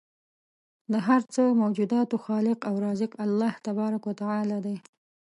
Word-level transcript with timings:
د 0.91 0.93
هر 1.07 1.21
څه 1.33 1.41
موجوداتو 1.61 2.15
خالق 2.25 2.59
او 2.69 2.75
رازق 2.85 3.11
الله 3.25 3.53
تبارک 3.65 4.03
و 4.05 4.13
تعالی 4.21 4.59
دی 4.65 4.75